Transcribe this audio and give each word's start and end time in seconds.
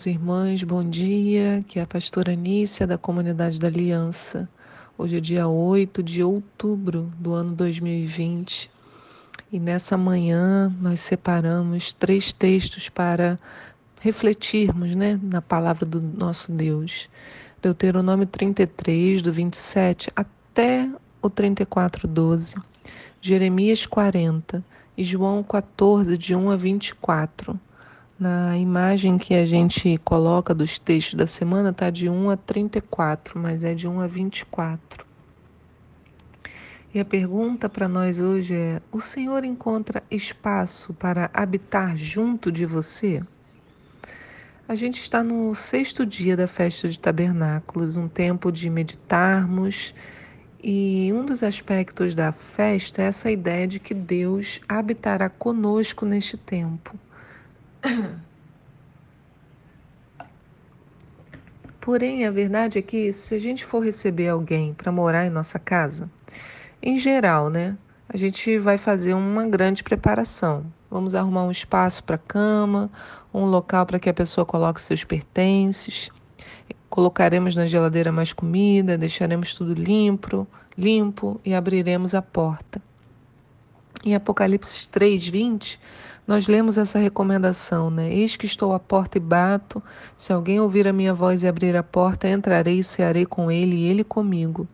irmãos 0.00 0.06
e 0.06 0.10
irmãs, 0.10 0.62
bom 0.62 0.84
dia. 0.84 1.62
Que 1.66 1.78
é 1.78 1.82
a 1.82 1.86
pastora 1.86 2.34
Nícia 2.34 2.86
da 2.86 2.96
Comunidade 2.96 3.58
da 3.58 3.66
Aliança. 3.66 4.48
Hoje 4.96 5.16
é 5.16 5.20
dia 5.20 5.48
8 5.48 6.02
de 6.02 6.22
outubro 6.22 7.12
do 7.18 7.32
ano 7.34 7.52
2020 7.52 8.70
e 9.52 9.58
nessa 9.58 9.96
manhã 9.96 10.74
nós 10.80 11.00
separamos 11.00 11.92
três 11.92 12.32
textos 12.32 12.88
para 12.88 13.38
refletirmos 14.00 14.94
né, 14.94 15.18
na 15.22 15.42
palavra 15.42 15.84
do 15.84 16.00
nosso 16.00 16.52
Deus. 16.52 17.08
Deuteronômio 17.60 18.26
33, 18.26 19.22
do 19.22 19.32
27 19.32 20.10
até 20.14 20.88
o 21.20 21.28
34, 21.28 22.06
12. 22.06 22.56
Jeremias 23.20 23.86
40 23.86 24.64
e 24.96 25.04
João 25.04 25.42
14, 25.42 26.16
de 26.16 26.34
1 26.34 26.50
a 26.50 26.56
24. 26.56 27.58
Na 28.20 28.54
imagem 28.58 29.16
que 29.16 29.32
a 29.32 29.46
gente 29.46 29.96
coloca 30.04 30.54
dos 30.54 30.78
textos 30.78 31.14
da 31.14 31.26
semana, 31.26 31.70
está 31.70 31.88
de 31.88 32.06
1 32.06 32.28
a 32.28 32.36
34, 32.36 33.38
mas 33.38 33.64
é 33.64 33.72
de 33.72 33.88
1 33.88 33.98
a 33.98 34.06
24. 34.06 35.06
E 36.92 37.00
a 37.00 37.04
pergunta 37.06 37.66
para 37.66 37.88
nós 37.88 38.20
hoje 38.20 38.54
é: 38.54 38.82
o 38.92 39.00
Senhor 39.00 39.42
encontra 39.42 40.02
espaço 40.10 40.92
para 40.92 41.30
habitar 41.32 41.96
junto 41.96 42.52
de 42.52 42.66
você? 42.66 43.22
A 44.68 44.74
gente 44.74 45.00
está 45.00 45.24
no 45.24 45.54
sexto 45.54 46.04
dia 46.04 46.36
da 46.36 46.46
festa 46.46 46.90
de 46.90 47.00
tabernáculos, 47.00 47.96
um 47.96 48.06
tempo 48.06 48.52
de 48.52 48.68
meditarmos, 48.68 49.94
e 50.62 51.10
um 51.14 51.24
dos 51.24 51.42
aspectos 51.42 52.14
da 52.14 52.32
festa 52.32 53.00
é 53.00 53.06
essa 53.06 53.30
ideia 53.30 53.66
de 53.66 53.80
que 53.80 53.94
Deus 53.94 54.60
habitará 54.68 55.30
conosco 55.30 56.04
neste 56.04 56.36
tempo. 56.36 56.98
Porém, 61.80 62.26
a 62.26 62.30
verdade 62.30 62.78
é 62.78 62.82
que 62.82 63.12
se 63.12 63.34
a 63.34 63.38
gente 63.38 63.64
for 63.64 63.80
receber 63.80 64.28
alguém 64.28 64.74
para 64.74 64.92
morar 64.92 65.26
em 65.26 65.30
nossa 65.30 65.58
casa, 65.58 66.10
em 66.82 66.96
geral, 66.98 67.50
né, 67.50 67.76
a 68.08 68.16
gente 68.16 68.58
vai 68.58 68.76
fazer 68.76 69.14
uma 69.14 69.46
grande 69.46 69.82
preparação. 69.82 70.64
Vamos 70.90 71.14
arrumar 71.14 71.44
um 71.44 71.50
espaço 71.50 72.02
para 72.02 72.18
cama, 72.18 72.90
um 73.32 73.44
local 73.44 73.86
para 73.86 73.98
que 73.98 74.10
a 74.10 74.14
pessoa 74.14 74.44
coloque 74.44 74.80
seus 74.80 75.04
pertences. 75.04 76.10
Colocaremos 76.88 77.54
na 77.54 77.66
geladeira 77.66 78.10
mais 78.10 78.32
comida, 78.32 78.98
deixaremos 78.98 79.54
tudo 79.54 79.72
limpo, 79.72 80.46
limpo 80.76 81.40
e 81.44 81.54
abriremos 81.54 82.14
a 82.14 82.20
porta. 82.20 82.82
Em 84.04 84.14
Apocalipse 84.14 84.88
3:20, 84.88 85.78
nós 86.30 86.46
lemos 86.46 86.78
essa 86.78 86.96
recomendação, 86.96 87.90
né? 87.90 88.08
Eis 88.14 88.36
que 88.36 88.46
estou 88.46 88.72
à 88.72 88.78
porta 88.78 89.18
e 89.18 89.20
bato. 89.20 89.82
Se 90.16 90.32
alguém 90.32 90.60
ouvir 90.60 90.86
a 90.86 90.92
minha 90.92 91.12
voz 91.12 91.42
e 91.42 91.48
abrir 91.48 91.76
a 91.76 91.82
porta, 91.82 92.28
entrarei 92.28 92.78
e 92.78 92.84
cearei 92.84 93.26
com 93.26 93.50
ele 93.50 93.74
e 93.74 93.88
ele 93.88 94.04
comigo. 94.04 94.68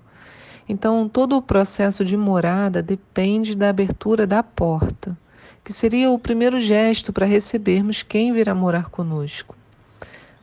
Então, 0.69 1.09
todo 1.09 1.35
o 1.35 1.41
processo 1.41 2.05
de 2.05 2.15
morada 2.15 2.83
depende 2.83 3.57
da 3.57 3.71
abertura 3.71 4.27
da 4.27 4.43
porta, 4.43 5.17
que 5.65 5.73
seria 5.73 6.11
o 6.11 6.19
primeiro 6.19 6.61
gesto 6.61 7.11
para 7.11 7.25
recebermos 7.25 8.03
quem 8.03 8.35
virá 8.35 8.55
morar 8.55 8.91
conosco. 8.91 9.57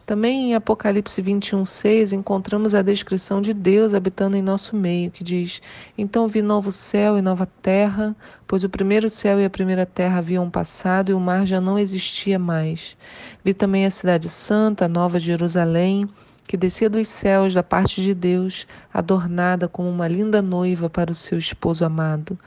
Também 0.06 0.52
em 0.52 0.56
Apocalipse 0.56 1.22
21, 1.22 1.64
6, 1.64 2.12
encontramos 2.12 2.76
a 2.76 2.82
descrição 2.82 3.42
de 3.42 3.54
Deus 3.54 3.94
habitando 3.94 4.36
em 4.36 4.42
nosso 4.42 4.76
meio, 4.76 5.10
que 5.10 5.24
diz: 5.24 5.62
Então 5.98 6.28
vi 6.28 6.42
novo 6.42 6.74
céu 6.74 7.18
e 7.18 7.22
nova 7.22 7.46
terra, 7.62 8.14
pois 8.46 8.66
o 8.66 8.70
primeiro 8.70 9.10
céu 9.10 9.40
e 9.40 9.46
a 9.46 9.50
primeira 9.50 9.86
terra 9.86 10.18
haviam 10.18 10.50
passado 10.50 11.10
e 11.10 11.14
o 11.14 11.20
mar 11.22 11.46
já 11.46 11.62
não 11.62 11.80
existia 11.80 12.38
mais. 12.38 12.98
Vi 13.46 13.54
também 13.54 13.86
a 13.86 13.92
Cidade 13.92 14.28
Santa, 14.28 14.86
a 14.86 14.90
Nova 14.90 15.20
Jerusalém 15.20 16.10
que 16.46 16.58
descia 16.58 16.90
dos 16.90 17.08
céus 17.08 17.54
da 17.54 17.64
parte 17.64 18.02
de 18.02 18.14
Deus, 18.14 18.68
adornada 18.94 19.68
como 19.68 19.90
uma 19.90 20.08
linda 20.08 20.42
noiva 20.42 20.90
para 20.90 21.12
o 21.12 21.16
seu 21.16 21.38
esposo 21.38 21.86
amado. 21.86 22.38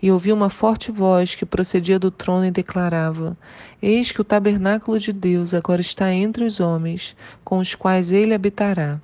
E 0.00 0.10
ouvi 0.10 0.32
uma 0.32 0.50
forte 0.50 0.92
voz 0.92 1.34
que 1.34 1.46
procedia 1.46 1.98
do 1.98 2.10
trono 2.10 2.44
e 2.44 2.50
declarava: 2.50 3.36
Eis 3.80 4.12
que 4.12 4.20
o 4.20 4.24
tabernáculo 4.24 4.98
de 4.98 5.12
Deus 5.12 5.54
agora 5.54 5.80
está 5.80 6.12
entre 6.12 6.44
os 6.44 6.60
homens, 6.60 7.16
com 7.44 7.58
os 7.58 7.74
quais 7.74 8.10
ele 8.12 8.34
habitará. 8.34 9.00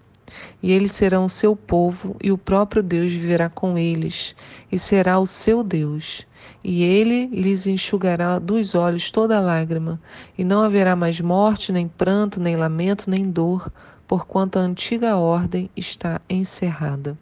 E 0.62 0.72
eles 0.72 0.92
serão 0.92 1.26
o 1.26 1.30
seu 1.30 1.54
povo, 1.54 2.16
e 2.22 2.32
o 2.32 2.38
próprio 2.38 2.82
Deus 2.82 3.10
viverá 3.10 3.50
com 3.50 3.76
eles, 3.76 4.34
e 4.70 4.78
será 4.78 5.18
o 5.18 5.26
seu 5.26 5.62
Deus. 5.62 6.26
E 6.64 6.82
ele 6.82 7.26
lhes 7.26 7.66
enxugará 7.66 8.38
dos 8.38 8.74
olhos 8.74 9.10
toda 9.10 9.40
lágrima, 9.40 10.00
e 10.36 10.44
não 10.44 10.62
haverá 10.62 10.96
mais 10.96 11.20
morte, 11.20 11.70
nem 11.70 11.86
pranto, 11.86 12.40
nem 12.40 12.56
lamento, 12.56 13.10
nem 13.10 13.30
dor 13.30 13.70
porquanto 14.12 14.58
a 14.58 14.62
antiga 14.62 15.16
ordem 15.16 15.70
está 15.74 16.20
encerrada. 16.28 17.16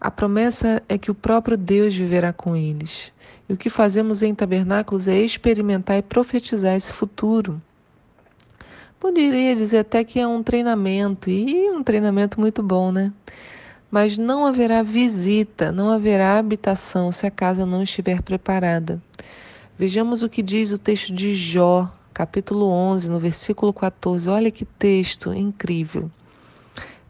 A 0.00 0.10
promessa 0.10 0.82
é 0.88 0.98
que 0.98 1.12
o 1.12 1.14
próprio 1.14 1.56
Deus 1.56 1.94
viverá 1.94 2.32
com 2.32 2.56
eles. 2.56 3.12
E 3.48 3.52
o 3.52 3.56
que 3.56 3.70
fazemos 3.70 4.20
em 4.20 4.34
tabernáculos 4.34 5.06
é 5.06 5.20
experimentar 5.20 5.96
e 5.96 6.02
profetizar 6.02 6.74
esse 6.74 6.92
futuro. 6.92 7.62
Poderia 8.98 9.54
dizer 9.54 9.78
até 9.78 10.02
que 10.02 10.18
é 10.18 10.26
um 10.26 10.42
treinamento, 10.42 11.30
e 11.30 11.70
um 11.70 11.84
treinamento 11.84 12.40
muito 12.40 12.64
bom, 12.64 12.90
né? 12.90 13.12
Mas 13.88 14.18
não 14.18 14.44
haverá 14.46 14.82
visita, 14.82 15.70
não 15.70 15.88
haverá 15.88 16.36
habitação 16.36 17.12
se 17.12 17.28
a 17.28 17.30
casa 17.30 17.64
não 17.64 17.84
estiver 17.84 18.22
preparada. 18.22 19.00
Vejamos 19.78 20.24
o 20.24 20.28
que 20.28 20.42
diz 20.42 20.72
o 20.72 20.78
texto 20.78 21.14
de 21.14 21.32
Jó, 21.32 21.88
capítulo 22.12 22.66
11, 22.66 23.10
no 23.10 23.18
versículo 23.18 23.72
14. 23.72 24.28
Olha 24.28 24.50
que 24.50 24.64
texto 24.64 25.32
incrível. 25.32 26.10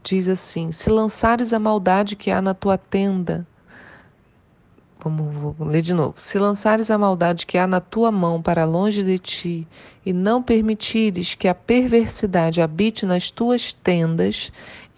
Diz 0.03 0.27
assim: 0.27 0.71
Se 0.71 0.89
lançares 0.89 1.53
a 1.53 1.59
maldade 1.59 2.15
que 2.15 2.31
há 2.31 2.41
na 2.41 2.53
tua 2.53 2.77
tenda, 2.77 3.45
Vamos, 5.03 5.33
vou 5.57 5.67
ler 5.67 5.81
de 5.81 5.95
novo. 5.95 6.13
Se 6.17 6.37
lançares 6.37 6.91
a 6.91 6.97
maldade 6.97 7.47
que 7.47 7.57
há 7.57 7.65
na 7.65 7.79
tua 7.79 8.11
mão 8.11 8.39
para 8.39 8.65
longe 8.65 9.01
de 9.03 9.17
ti, 9.17 9.67
e 10.05 10.13
não 10.13 10.43
permitires 10.43 11.33
que 11.33 11.47
a 11.47 11.55
perversidade 11.55 12.61
habite 12.61 13.03
nas 13.03 13.31
tuas 13.31 13.73
tendas, 13.73 14.51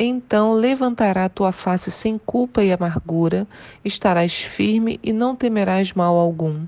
então 0.05 0.53
levantará 0.53 1.29
tua 1.29 1.51
face 1.51 1.91
sem 1.91 2.17
culpa 2.17 2.63
e 2.63 2.71
amargura, 2.71 3.47
estarás 3.83 4.33
firme 4.33 4.99
e 5.03 5.13
não 5.13 5.35
temerás 5.35 5.93
mal 5.93 6.15
algum. 6.15 6.65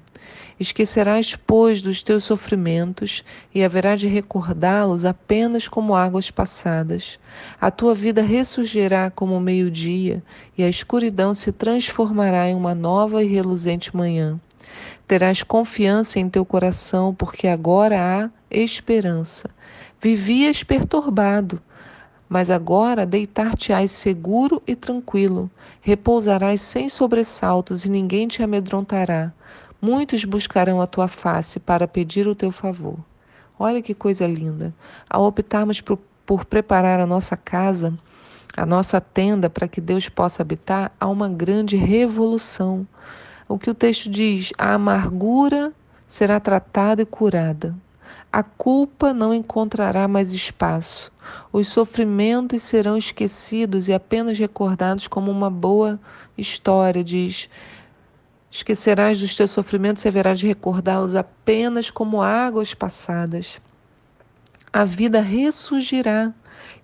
Esquecerás, 0.57 1.35
pois, 1.35 1.81
dos 1.81 2.01
teus 2.01 2.24
sofrimentos 2.24 3.25
e 3.53 3.63
haverá 3.63 3.95
de 3.95 4.07
recordá-los 4.07 5.03
apenas 5.03 5.68
como 5.68 5.95
águas 5.95 6.31
passadas. 6.31 7.19
A 7.59 7.69
tua 7.69 7.94
vida 7.94 8.22
ressurgirá 8.22 9.12
como 9.12 9.40
meio-dia 9.40 10.24
e 10.57 10.63
a 10.63 10.69
escuridão 10.69 11.34
se 11.34 11.51
transformará 11.51 12.47
em 12.47 12.56
uma 12.56 12.74
nova 12.74 13.22
e 13.22 13.28
reluzente 13.28 13.95
manhã. 13.95 14.40
Terás 15.07 15.44
confiança 15.44 16.19
em 16.19 16.29
teu 16.29 16.45
coração, 16.45 17.13
porque 17.13 17.47
agora 17.47 18.00
há 18.00 18.29
esperança. 18.50 19.50
Vivias 20.01 20.63
perturbado, 20.63 21.62
mas 22.28 22.50
agora 22.50 23.06
deitar-te-ás 23.06 23.91
seguro 23.91 24.62
e 24.66 24.75
tranquilo. 24.75 25.50
Repousarás 25.81 26.62
sem 26.62 26.90
sobressaltos 26.90 27.86
e 27.86 27.90
ninguém 27.90 28.28
te 28.28 28.41
amedrontará 28.41 29.31
Muitos 29.81 30.25
buscarão 30.25 30.81
a 30.81 30.88
tua 30.88 31.08
face 31.08 31.59
para 31.59 31.88
pedir 31.88 32.28
o 32.28 32.34
teu 32.34 32.52
favor. 32.52 32.97
Olha 33.59 33.84
que 33.84 33.94
coisa 33.94 34.25
linda. 34.25 34.74
Ao 35.08 35.24
optarmos 35.24 35.80
por, 35.80 36.00
por 36.25 36.44
preparar 36.44 37.00
a 37.00 37.06
nossa 37.06 37.38
casa, 37.38 37.94
a 38.57 38.66
nossa 38.66 39.00
tenda 39.00 39.48
para 39.48 39.68
que 39.68 39.80
Deus 39.80 40.10
possa 40.10 40.42
habitar, 40.42 40.92
há 41.00 41.07
uma 41.07 41.30
grande 41.30 41.75
revolução. 41.75 42.88
O 43.48 43.60
que 43.60 43.69
o 43.69 43.75
texto 43.75 44.10
diz: 44.10 44.51
a 44.57 44.74
amargura 44.74 45.71
será 46.07 46.39
tratada 46.39 47.04
e 47.04 47.06
curada. 47.06 47.75
A 48.31 48.44
culpa 48.44 49.13
não 49.13 49.34
encontrará 49.34 50.07
mais 50.07 50.31
espaço. 50.34 51.12
Os 51.52 51.68
sofrimentos 51.68 52.62
serão 52.63 52.98
esquecidos 52.98 53.88
e 53.88 53.94
apenas 53.94 54.38
recordados 54.38 55.07
como 55.07 55.31
uma 55.31 55.50
boa 55.50 56.00
história, 56.38 57.04
diz 57.04 57.50
Esquecerás 58.52 59.19
dos 59.19 59.36
teus 59.36 59.52
sofrimentos 59.52 60.06
e 60.06 60.07
haverás 60.07 60.40
de 60.40 60.48
recordá-los 60.48 61.13
apenas 61.13 61.92
como 61.92 62.22
águas 62.22 62.74
passadas. 62.74 63.60
A 64.72 64.86
vida 64.86 65.19
ressurgirá 65.19 66.34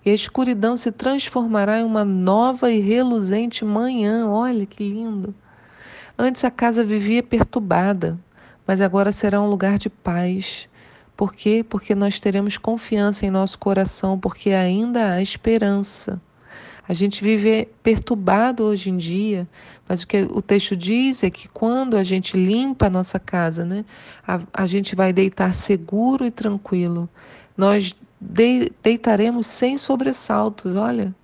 e 0.04 0.10
a 0.10 0.14
escuridão 0.14 0.76
se 0.76 0.92
transformará 0.92 1.80
em 1.80 1.84
uma 1.84 2.04
nova 2.04 2.70
e 2.70 2.80
reluzente 2.80 3.64
manhã. 3.64 4.28
Olha 4.28 4.66
que 4.66 4.86
lindo! 4.86 5.34
Antes 6.18 6.44
a 6.44 6.50
casa 6.50 6.84
vivia 6.84 7.22
perturbada, 7.22 8.18
mas 8.66 8.80
agora 8.80 9.10
será 9.10 9.40
um 9.40 9.48
lugar 9.48 9.78
de 9.78 9.88
paz. 9.88 10.68
Por 11.22 11.32
quê? 11.32 11.64
Porque 11.68 11.94
nós 11.94 12.18
teremos 12.18 12.58
confiança 12.58 13.24
em 13.24 13.30
nosso 13.30 13.56
coração, 13.56 14.18
porque 14.18 14.50
ainda 14.50 15.12
há 15.12 15.22
esperança. 15.22 16.20
A 16.88 16.92
gente 16.92 17.22
vive 17.22 17.68
perturbado 17.80 18.64
hoje 18.64 18.90
em 18.90 18.96
dia, 18.96 19.46
mas 19.88 20.02
o 20.02 20.08
que 20.08 20.22
o 20.28 20.42
texto 20.42 20.74
diz 20.74 21.22
é 21.22 21.30
que 21.30 21.46
quando 21.46 21.96
a 21.96 22.02
gente 22.02 22.36
limpa 22.36 22.86
a 22.86 22.90
nossa 22.90 23.20
casa, 23.20 23.64
né, 23.64 23.84
a, 24.26 24.40
a 24.52 24.66
gente 24.66 24.96
vai 24.96 25.12
deitar 25.12 25.54
seguro 25.54 26.24
e 26.26 26.30
tranquilo. 26.32 27.08
Nós 27.56 27.94
deitaremos 28.20 29.46
sem 29.46 29.78
sobressaltos. 29.78 30.74
Olha, 30.74 31.14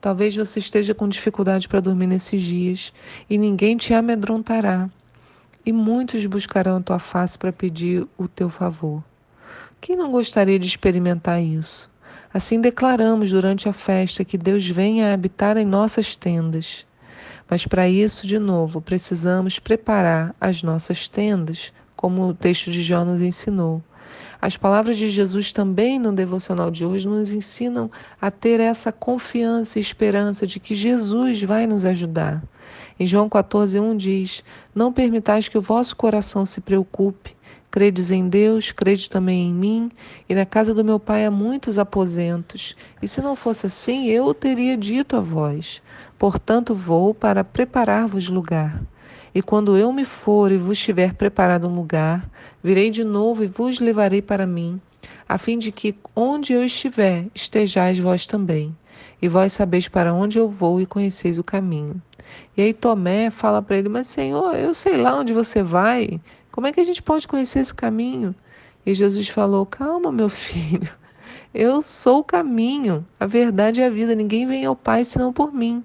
talvez 0.00 0.34
você 0.34 0.58
esteja 0.58 0.92
com 0.92 1.08
dificuldade 1.08 1.68
para 1.68 1.78
dormir 1.78 2.08
nesses 2.08 2.42
dias 2.42 2.92
e 3.30 3.38
ninguém 3.38 3.76
te 3.76 3.94
amedrontará. 3.94 4.90
E 5.64 5.70
muitos 5.72 6.26
buscarão 6.26 6.78
a 6.78 6.80
tua 6.80 6.98
face 6.98 7.38
para 7.38 7.52
pedir 7.52 8.04
o 8.18 8.26
teu 8.26 8.50
favor. 8.50 9.08
Quem 9.80 9.96
não 9.96 10.10
gostaria 10.10 10.58
de 10.58 10.66
experimentar 10.66 11.42
isso? 11.42 11.90
Assim 12.34 12.60
declaramos 12.60 13.30
durante 13.30 13.66
a 13.66 13.72
festa 13.72 14.22
que 14.22 14.36
Deus 14.36 14.68
venha 14.68 15.14
habitar 15.14 15.56
em 15.56 15.64
nossas 15.64 16.14
tendas. 16.14 16.84
Mas 17.48 17.66
para 17.66 17.88
isso, 17.88 18.26
de 18.26 18.38
novo, 18.38 18.82
precisamos 18.82 19.58
preparar 19.58 20.34
as 20.38 20.62
nossas 20.62 21.08
tendas, 21.08 21.72
como 21.96 22.28
o 22.28 22.34
texto 22.34 22.70
de 22.70 22.82
Jó 22.82 23.06
nos 23.06 23.22
ensinou. 23.22 23.82
As 24.40 24.54
palavras 24.54 24.98
de 24.98 25.08
Jesus 25.08 25.50
também 25.50 25.98
no 25.98 26.12
devocional 26.12 26.70
de 26.70 26.84
hoje 26.84 27.08
nos 27.08 27.32
ensinam 27.32 27.90
a 28.20 28.30
ter 28.30 28.60
essa 28.60 28.92
confiança 28.92 29.78
e 29.78 29.82
esperança 29.82 30.46
de 30.46 30.60
que 30.60 30.74
Jesus 30.74 31.42
vai 31.42 31.66
nos 31.66 31.86
ajudar. 31.86 32.42
Em 32.98 33.06
João 33.06 33.30
14:1 33.30 33.96
diz: 33.96 34.44
Não 34.74 34.92
permitais 34.92 35.48
que 35.48 35.56
o 35.56 35.62
vosso 35.62 35.96
coração 35.96 36.44
se 36.44 36.60
preocupe. 36.60 37.34
Credes 37.70 38.10
em 38.10 38.28
Deus, 38.28 38.72
crede 38.72 39.08
também 39.08 39.48
em 39.48 39.54
mim, 39.54 39.90
e 40.28 40.34
na 40.34 40.44
casa 40.44 40.74
do 40.74 40.84
meu 40.84 40.98
pai 40.98 41.24
há 41.24 41.30
muitos 41.30 41.78
aposentos. 41.78 42.74
E 43.00 43.06
se 43.06 43.20
não 43.20 43.36
fosse 43.36 43.66
assim, 43.66 44.06
eu 44.06 44.26
o 44.26 44.34
teria 44.34 44.76
dito 44.76 45.16
a 45.16 45.20
vós. 45.20 45.80
Portanto, 46.18 46.74
vou 46.74 47.14
para 47.14 47.44
preparar-vos 47.44 48.28
lugar. 48.28 48.82
E 49.32 49.40
quando 49.40 49.76
eu 49.76 49.92
me 49.92 50.04
for 50.04 50.50
e 50.50 50.58
vos 50.58 50.78
tiver 50.80 51.14
preparado 51.14 51.68
um 51.68 51.74
lugar, 51.74 52.28
virei 52.62 52.90
de 52.90 53.04
novo 53.04 53.44
e 53.44 53.46
vos 53.46 53.78
levarei 53.78 54.20
para 54.20 54.46
mim, 54.46 54.80
a 55.28 55.38
fim 55.38 55.56
de 55.56 55.70
que 55.70 55.94
onde 56.16 56.52
eu 56.52 56.64
estiver, 56.64 57.26
estejais 57.32 57.98
vós 58.00 58.26
também. 58.26 58.76
E 59.22 59.28
vós 59.28 59.52
sabeis 59.52 59.86
para 59.86 60.12
onde 60.12 60.38
eu 60.38 60.48
vou 60.48 60.80
e 60.80 60.86
conheceis 60.86 61.38
o 61.38 61.44
caminho. 61.44 62.02
E 62.56 62.62
aí 62.62 62.74
Tomé 62.74 63.30
fala 63.30 63.62
para 63.62 63.76
ele: 63.76 63.88
Mas 63.88 64.08
Senhor, 64.08 64.54
eu 64.56 64.74
sei 64.74 64.96
lá 64.96 65.16
onde 65.16 65.32
você 65.32 65.62
vai. 65.62 66.20
Como 66.60 66.68
é 66.68 66.72
que 66.72 66.80
a 66.80 66.84
gente 66.84 67.02
pode 67.02 67.26
conhecer 67.26 67.60
esse 67.60 67.74
caminho? 67.74 68.34
E 68.84 68.92
Jesus 68.92 69.30
falou: 69.30 69.64
Calma, 69.64 70.12
meu 70.12 70.28
filho. 70.28 70.92
Eu 71.54 71.80
sou 71.80 72.18
o 72.18 72.24
caminho, 72.24 73.02
a 73.18 73.24
verdade 73.24 73.80
e 73.80 73.82
a 73.82 73.88
vida. 73.88 74.14
Ninguém 74.14 74.46
vem 74.46 74.66
ao 74.66 74.76
Pai 74.76 75.02
senão 75.02 75.32
por 75.32 75.54
mim. 75.54 75.82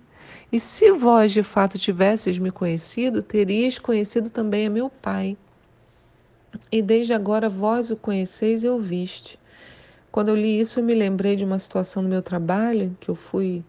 E 0.51 0.59
se 0.59 0.91
vós 0.91 1.31
de 1.31 1.41
fato 1.43 1.79
tivesseis 1.79 2.37
me 2.37 2.51
conhecido, 2.51 3.23
terias 3.23 3.79
conhecido 3.79 4.29
também 4.29 4.67
a 4.67 4.69
meu 4.69 4.89
Pai. 4.89 5.37
E 6.69 6.81
desde 6.81 7.13
agora 7.13 7.47
vós 7.47 7.89
o 7.89 7.95
conheceis 7.95 8.65
e 8.65 8.67
ouviste. 8.67 9.39
Quando 10.11 10.27
eu 10.27 10.35
li 10.35 10.59
isso, 10.59 10.81
eu 10.81 10.83
me 10.83 10.93
lembrei 10.93 11.37
de 11.37 11.45
uma 11.45 11.57
situação 11.57 12.03
no 12.03 12.09
meu 12.09 12.21
trabalho, 12.21 12.97
que 12.99 13.07
eu 13.07 13.15
fui, 13.15 13.63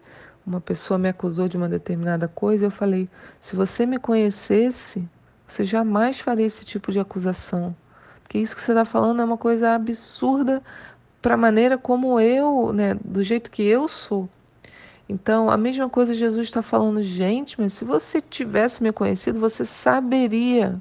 uma 0.44 0.60
pessoa 0.60 0.98
me 0.98 1.08
acusou 1.08 1.46
de 1.46 1.56
uma 1.56 1.68
determinada 1.68 2.26
coisa, 2.26 2.64
eu 2.64 2.70
falei: 2.72 3.08
se 3.40 3.54
você 3.54 3.86
me 3.86 3.96
conhecesse, 3.96 5.08
você 5.46 5.64
jamais 5.64 6.20
faria 6.20 6.46
esse 6.46 6.64
tipo 6.64 6.90
de 6.90 6.98
acusação. 6.98 7.74
Porque 8.22 8.38
isso 8.38 8.56
que 8.56 8.62
você 8.62 8.72
está 8.72 8.84
falando 8.84 9.22
é 9.22 9.24
uma 9.24 9.36
coisa 9.36 9.74
absurda 9.74 10.62
para 11.22 11.34
a 11.34 11.38
maneira 11.38 11.78
como 11.78 12.18
eu, 12.20 12.72
né, 12.72 12.94
do 13.04 13.22
jeito 13.22 13.50
que 13.50 13.62
eu 13.62 13.88
sou. 13.88 14.28
Então, 15.08 15.48
a 15.48 15.56
mesma 15.56 15.88
coisa 15.88 16.14
Jesus 16.14 16.48
está 16.48 16.62
falando, 16.62 17.00
gente, 17.00 17.60
mas 17.60 17.72
se 17.72 17.84
você 17.84 18.20
tivesse 18.20 18.82
me 18.82 18.92
conhecido, 18.92 19.38
você 19.38 19.64
saberia, 19.64 20.80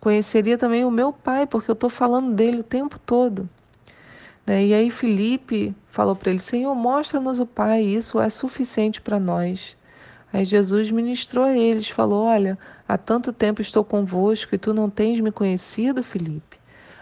conheceria 0.00 0.58
também 0.58 0.84
o 0.84 0.90
meu 0.90 1.12
pai, 1.12 1.46
porque 1.46 1.70
eu 1.70 1.74
estou 1.74 1.88
falando 1.88 2.34
dele 2.34 2.60
o 2.60 2.64
tempo 2.64 2.98
todo. 2.98 3.48
Né? 4.44 4.66
E 4.66 4.74
aí 4.74 4.90
Felipe 4.90 5.74
falou 5.90 6.16
para 6.16 6.30
ele, 6.30 6.40
Senhor, 6.40 6.74
mostra-nos 6.74 7.38
o 7.38 7.46
Pai, 7.46 7.82
isso 7.82 8.18
é 8.20 8.28
suficiente 8.28 9.00
para 9.00 9.20
nós. 9.20 9.76
Aí 10.32 10.44
Jesus 10.44 10.90
ministrou 10.90 11.44
a 11.44 11.56
eles, 11.56 11.88
falou, 11.88 12.24
olha, 12.24 12.58
há 12.90 12.98
tanto 12.98 13.32
tempo 13.32 13.62
estou 13.62 13.84
convosco 13.84 14.52
e 14.52 14.58
tu 14.58 14.74
não 14.74 14.90
tens 14.90 15.20
me 15.20 15.30
conhecido, 15.30 16.02
Felipe. 16.02 16.58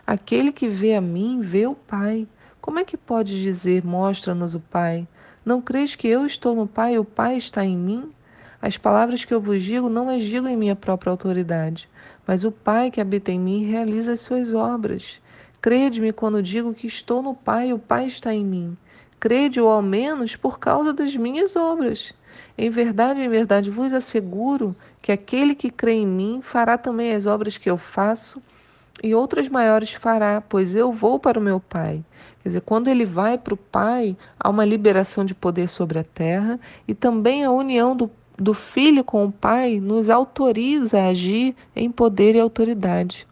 Aquele 0.07 0.53
que 0.53 0.69
vê 0.69 0.95
a 0.95 1.01
mim, 1.01 1.41
vê 1.41 1.67
o 1.67 1.75
Pai. 1.75 2.29
Como 2.61 2.79
é 2.79 2.85
que 2.85 2.95
pode 2.95 3.41
dizer, 3.41 3.83
mostra-nos 3.83 4.55
o 4.55 4.61
Pai? 4.61 5.09
Não 5.43 5.63
crês 5.63 5.97
que 5.97 6.07
eu 6.07 6.27
estou 6.27 6.55
no 6.55 6.67
Pai 6.67 6.97
e 6.97 6.99
o 6.99 7.07
Pai 7.07 7.39
está 7.39 7.65
em 7.65 7.75
mim? 7.75 8.13
As 8.61 8.77
palavras 8.77 9.25
que 9.25 9.33
eu 9.33 9.41
vos 9.41 9.63
digo 9.63 9.89
não 9.89 10.11
as 10.11 10.23
digo 10.23 10.47
em 10.47 10.59
minha 10.59 10.77
própria 10.77 11.11
autoridade, 11.11 11.89
mas 12.27 12.45
o 12.45 12.53
Pai 12.53 12.91
que 12.91 13.01
habita 13.01 13.33
em 13.33 13.41
mim 13.41 13.65
realiza 13.65 14.13
as 14.13 14.21
suas 14.21 14.53
obras. 14.53 15.23
Crede-me 15.59 16.13
quando 16.13 16.43
digo 16.43 16.75
que 16.75 16.87
estou 16.87 17.23
no 17.23 17.35
Pai 17.35 17.71
e 17.71 17.73
o 17.73 17.79
Pai 17.79 18.05
está 18.05 18.35
em 18.35 18.45
mim. 18.45 18.77
Crede-o 19.19 19.67
ao 19.67 19.81
menos 19.81 20.37
por 20.37 20.59
causa 20.59 20.93
das 20.93 21.17
minhas 21.17 21.57
obras. 21.57 22.13
Em 22.57 22.71
verdade, 22.71 23.21
em 23.21 23.29
verdade 23.29 23.71
vos 23.71 23.93
asseguro 23.93 24.75
que 25.01 25.13
aquele 25.13 25.55
que 25.55 25.71
crê 25.71 25.93
em 25.93 26.07
mim 26.07 26.41
fará 26.43 26.77
também 26.77 27.13
as 27.13 27.27
obras 27.27 27.57
que 27.57 27.71
eu 27.71 27.79
faço 27.79 28.43
e 29.03 29.15
outras 29.15 29.49
maiores 29.49 29.93
fará, 29.93 30.41
pois 30.41 30.75
eu 30.75 30.93
vou 30.93 31.19
para 31.19 31.39
o 31.39 31.43
meu 31.43 31.61
Pai. 31.61 32.03
Quer 32.43 32.49
dizer, 32.49 32.61
quando 32.63 32.89
ele 32.89 33.05
vai 33.05 33.39
para 33.39 33.55
o 33.55 33.57
Pai, 33.57 34.17
há 34.39 34.49
uma 34.49 34.65
liberação 34.65 35.25
de 35.25 35.35
poder 35.35 35.69
sobre 35.69 35.99
a 35.99 36.05
terra 36.05 36.59
e 36.87 36.95
também 36.95 37.45
a 37.45 37.51
união 37.51 37.97
do, 37.97 38.11
do 38.37 38.55
Filho 38.55 39.05
com 39.05 39.25
o 39.25 39.33
Pai 39.33 39.79
nos 39.81 40.11
autoriza 40.11 41.01
a 41.01 41.09
agir 41.09 41.55
em 41.75 41.91
poder 41.91 42.35
e 42.35 42.41
autoridade. 42.41 43.27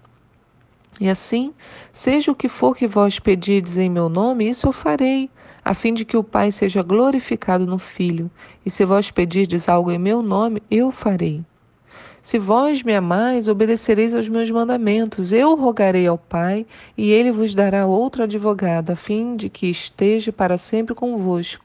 E 1.01 1.11
assim, 1.11 1.53
seja 1.93 2.33
o 2.33 2.35
que 2.35 2.49
for 2.49 2.75
que 2.77 2.87
vós 2.87 3.19
pedirdes 3.19 3.77
em 3.77 3.91
meu 3.91 4.09
nome, 4.09 4.49
isso 4.49 4.67
eu 4.67 4.73
farei, 4.73 5.29
a 5.67 5.75
fim 5.75 5.93
de 5.93 6.05
que 6.05 6.17
o 6.17 6.23
Pai 6.23 6.53
seja 6.53 6.81
glorificado 6.81 7.67
no 7.67 7.77
Filho. 7.77 8.31
E 8.65 8.71
se 8.71 8.85
vós 8.85 9.11
pedirdes 9.11 9.69
algo 9.69 9.91
em 9.91 9.99
meu 9.99 10.23
nome, 10.23 10.63
eu 10.71 10.93
farei. 10.93 11.45
Se 12.23 12.39
vós 12.39 12.85
me 12.85 12.95
amais, 12.95 13.49
obedecereis 13.49 14.15
aos 14.15 14.29
meus 14.29 14.49
mandamentos. 14.49 15.33
Eu 15.33 15.57
rogarei 15.57 16.07
ao 16.07 16.17
Pai, 16.17 16.65
e 16.97 17.11
ele 17.11 17.33
vos 17.33 17.53
dará 17.53 17.85
outro 17.85 18.23
advogado, 18.23 18.91
a 18.91 18.95
fim 18.95 19.35
de 19.35 19.49
que 19.49 19.69
esteja 19.69 20.31
para 20.31 20.57
sempre 20.57 20.95
convosco. 20.95 21.65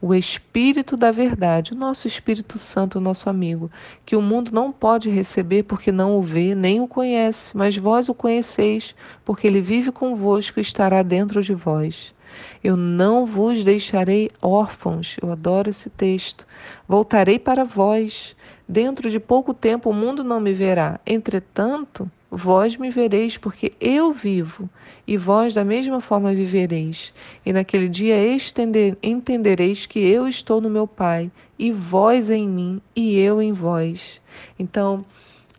O 0.00 0.14
Espírito 0.14 0.96
da 0.96 1.10
Verdade, 1.10 1.74
o 1.74 1.76
nosso 1.76 2.06
Espírito 2.06 2.58
Santo, 2.58 3.02
nosso 3.02 3.28
amigo, 3.28 3.70
que 4.06 4.16
o 4.16 4.22
mundo 4.22 4.50
não 4.50 4.72
pode 4.72 5.10
receber 5.10 5.64
porque 5.64 5.92
não 5.92 6.16
o 6.16 6.22
vê, 6.22 6.54
nem 6.54 6.80
o 6.80 6.88
conhece, 6.88 7.54
mas 7.54 7.76
vós 7.76 8.08
o 8.08 8.14
conheceis, 8.14 8.94
porque 9.26 9.46
ele 9.46 9.60
vive 9.60 9.92
convosco 9.92 10.58
e 10.58 10.62
estará 10.62 11.02
dentro 11.02 11.42
de 11.42 11.52
vós. 11.52 12.14
Eu 12.62 12.76
não 12.76 13.26
vos 13.26 13.64
deixarei 13.64 14.30
órfãos. 14.40 15.16
Eu 15.22 15.32
adoro 15.32 15.70
esse 15.70 15.90
texto. 15.90 16.46
Voltarei 16.88 17.38
para 17.38 17.64
vós. 17.64 18.36
Dentro 18.68 19.10
de 19.10 19.20
pouco 19.20 19.52
tempo 19.52 19.90
o 19.90 19.94
mundo 19.94 20.24
não 20.24 20.40
me 20.40 20.52
verá. 20.52 20.98
Entretanto, 21.06 22.10
vós 22.30 22.78
me 22.78 22.88
vereis, 22.88 23.36
porque 23.36 23.74
eu 23.78 24.10
vivo, 24.10 24.70
e 25.06 25.18
vós 25.18 25.52
da 25.52 25.62
mesma 25.62 26.00
forma 26.00 26.32
vivereis. 26.32 27.12
E 27.44 27.52
naquele 27.52 27.88
dia 27.88 28.16
estender, 28.34 28.96
entendereis 29.02 29.84
que 29.84 29.98
eu 29.98 30.26
estou 30.26 30.58
no 30.58 30.70
meu 30.70 30.86
Pai, 30.86 31.30
e 31.58 31.70
vós 31.70 32.30
em 32.30 32.48
mim, 32.48 32.80
e 32.96 33.18
eu 33.18 33.42
em 33.42 33.52
vós. 33.52 34.18
Então, 34.58 35.04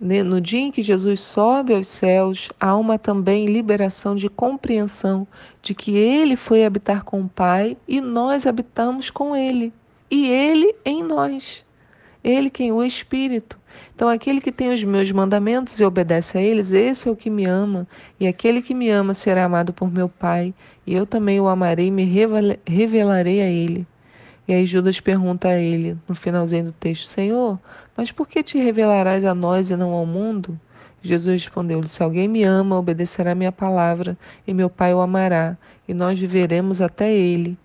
no 0.04 0.42
dia 0.42 0.60
em 0.60 0.72
que 0.72 0.82
Jesus 0.82 1.22
sobe 1.22 1.74
aos 1.74 1.88
céus, 1.88 2.50
há 2.60 2.76
uma 2.76 3.00
também 3.00 3.46
liberação 3.46 4.16
de 4.16 4.28
compreensão 4.30 5.26
de 5.62 5.74
que 5.74 5.96
ele 5.96 6.36
foi 6.36 6.66
habitar 6.66 7.06
com 7.06 7.22
o 7.22 7.30
Pai 7.30 7.78
e 7.88 8.02
nós 8.02 8.46
habitamos 8.46 9.10
com 9.10 9.34
ele, 9.34 9.72
e 10.12 10.28
ele 10.28 10.76
em 10.84 11.02
nós. 11.02 11.64
Ele 12.22 12.50
quem 12.50 12.74
o 12.74 12.84
Espírito. 12.84 13.58
Então, 13.96 14.10
aquele 14.10 14.42
que 14.42 14.52
tem 14.52 14.74
os 14.74 14.84
meus 14.84 15.10
mandamentos 15.12 15.80
e 15.80 15.86
obedece 15.86 16.38
a 16.38 16.42
eles, 16.42 16.74
esse 16.74 17.08
é 17.08 17.12
o 17.12 17.16
que 17.16 17.30
me 17.30 17.46
ama, 17.46 17.88
e 18.20 18.28
aquele 18.28 18.62
que 18.62 18.74
me 18.74 18.90
ama 18.90 19.14
será 19.14 19.46
amado 19.46 19.72
por 19.72 19.90
meu 19.90 20.10
Pai, 20.10 20.54
e 20.86 20.94
eu 20.94 21.06
também 21.06 21.40
o 21.40 21.48
amarei 21.48 21.88
e 21.88 21.92
me 21.92 22.04
revelarei 22.66 23.42
a 23.42 23.48
ele. 23.48 23.88
E 24.48 24.54
aí 24.54 24.66
Judas 24.66 25.00
pergunta 25.00 25.48
a 25.48 25.60
ele, 25.60 25.98
no 26.08 26.16
finalzinho 26.16 26.66
do 26.66 26.72
texto: 26.74 27.08
Senhor, 27.08 27.60
mas 27.96 28.12
por 28.12 28.28
que 28.28 28.44
te 28.44 28.58
revelarás 28.58 29.24
a 29.24 29.34
nós 29.34 29.70
e 29.70 29.76
não 29.76 29.92
ao 29.92 30.06
mundo? 30.06 30.60
Jesus 31.02 31.44
respondeu-lhe: 31.44 31.88
Se 31.88 32.02
alguém 32.02 32.28
me 32.28 32.44
ama, 32.44 32.78
obedecerá 32.78 33.32
a 33.32 33.36
minha 33.36 33.52
palavra, 33.52 34.18
e 34.48 34.54
meu 34.54 34.70
Pai 34.70 34.94
o 34.94 35.02
amará, 35.02 35.58
e 35.88 35.94
nós 35.94 36.18
viveremos 36.18 36.82
até 36.82 37.14
ele. 37.14 37.58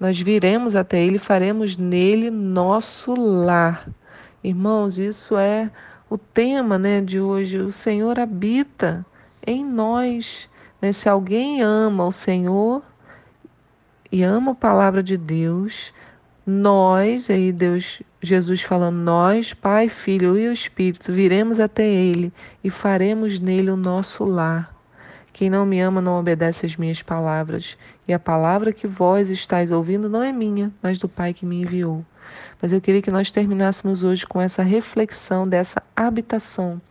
Nós 0.00 0.18
viremos 0.18 0.74
até 0.74 1.00
ele 1.00 1.16
e 1.16 1.20
faremos 1.20 1.76
nele 1.76 2.30
nosso 2.30 3.14
lar. 3.14 3.88
Irmãos, 4.42 4.98
isso 4.98 5.36
é 5.36 5.70
o 6.10 6.18
tema 6.18 6.76
né, 6.76 7.00
de 7.00 7.20
hoje. 7.20 7.58
O 7.58 7.70
Senhor 7.70 8.18
habita 8.18 9.06
em 9.46 9.64
nós. 9.64 10.48
Né? 10.80 10.92
Se 10.92 11.08
alguém 11.08 11.62
ama 11.62 12.04
o 12.04 12.10
Senhor 12.10 12.82
e 14.12 14.22
ama 14.22 14.52
a 14.52 14.54
palavra 14.54 15.02
de 15.02 15.16
Deus, 15.16 15.90
nós, 16.46 17.30
aí 17.30 17.50
Deus, 17.50 18.02
Jesus 18.20 18.60
falando, 18.60 18.96
nós, 18.96 19.54
Pai, 19.54 19.88
Filho 19.88 20.36
e 20.36 20.48
o 20.48 20.52
Espírito, 20.52 21.10
viremos 21.10 21.58
até 21.58 21.88
Ele 21.88 22.30
e 22.62 22.68
faremos 22.68 23.40
nele 23.40 23.70
o 23.70 23.76
nosso 23.76 24.24
lar. 24.24 24.70
Quem 25.32 25.48
não 25.48 25.64
me 25.64 25.80
ama 25.80 26.02
não 26.02 26.20
obedece 26.20 26.66
às 26.66 26.76
minhas 26.76 27.00
palavras, 27.00 27.78
e 28.06 28.12
a 28.12 28.18
palavra 28.18 28.70
que 28.70 28.86
vós 28.86 29.30
estáis 29.30 29.70
ouvindo 29.70 30.10
não 30.10 30.22
é 30.22 30.30
minha, 30.30 30.70
mas 30.82 30.98
do 30.98 31.08
Pai 31.08 31.32
que 31.32 31.46
me 31.46 31.62
enviou. 31.62 32.04
Mas 32.60 32.70
eu 32.70 32.82
queria 32.82 33.00
que 33.00 33.10
nós 33.10 33.30
terminássemos 33.30 34.02
hoje 34.02 34.26
com 34.26 34.40
essa 34.40 34.62
reflexão 34.62 35.48
dessa 35.48 35.82
habitação 35.96 36.82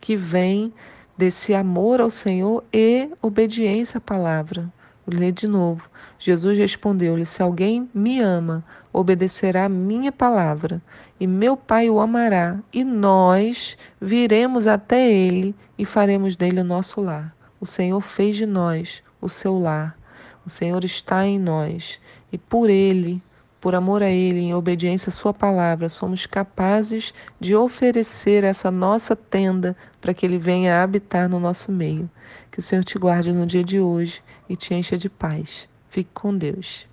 que 0.00 0.16
vem 0.16 0.72
desse 1.18 1.54
amor 1.54 2.00
ao 2.00 2.08
Senhor 2.08 2.62
e 2.72 3.10
obediência 3.20 3.98
à 3.98 4.00
palavra. 4.00 4.72
Ler 5.06 5.32
de 5.32 5.48
novo. 5.48 5.88
Jesus 6.18 6.56
respondeu-lhe: 6.56 7.26
Se 7.26 7.42
alguém 7.42 7.88
me 7.92 8.20
ama, 8.20 8.64
obedecerá 8.92 9.64
a 9.64 9.68
minha 9.68 10.12
palavra, 10.12 10.80
e 11.18 11.26
meu 11.26 11.56
Pai 11.56 11.90
o 11.90 12.00
amará, 12.00 12.58
e 12.72 12.84
nós 12.84 13.76
viremos 14.00 14.66
até 14.66 15.10
ele 15.10 15.54
e 15.76 15.84
faremos 15.84 16.36
dele 16.36 16.60
o 16.60 16.64
nosso 16.64 17.00
lar. 17.00 17.34
O 17.60 17.66
Senhor 17.66 18.00
fez 18.00 18.36
de 18.36 18.46
nós 18.46 19.02
o 19.20 19.28
seu 19.28 19.58
lar. 19.58 19.96
O 20.46 20.50
Senhor 20.50 20.84
está 20.84 21.26
em 21.26 21.38
nós, 21.38 21.98
e 22.32 22.38
por 22.38 22.70
ele 22.70 23.22
por 23.62 23.76
amor 23.76 24.02
a 24.02 24.10
Ele, 24.10 24.40
em 24.40 24.52
obediência 24.52 25.08
à 25.08 25.12
Sua 25.12 25.32
palavra, 25.32 25.88
somos 25.88 26.26
capazes 26.26 27.14
de 27.38 27.54
oferecer 27.54 28.42
essa 28.42 28.72
nossa 28.72 29.14
tenda 29.14 29.76
para 30.02 30.12
que 30.12 30.26
ele 30.26 30.36
venha 30.36 30.82
habitar 30.82 31.28
no 31.28 31.40
nosso 31.40 31.70
meio. 31.72 32.10
Que 32.50 32.58
o 32.58 32.62
Senhor 32.62 32.84
te 32.84 32.98
guarde 32.98 33.32
no 33.32 33.46
dia 33.46 33.64
de 33.64 33.80
hoje 33.80 34.22
e 34.48 34.56
te 34.56 34.74
encha 34.74 34.98
de 34.98 35.08
paz. 35.08 35.68
Fique 35.88 36.10
com 36.12 36.36
Deus. 36.36 36.86